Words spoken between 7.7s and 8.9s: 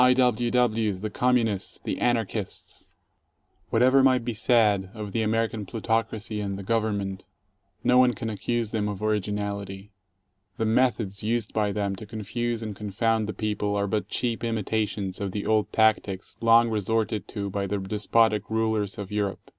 no one can accuse them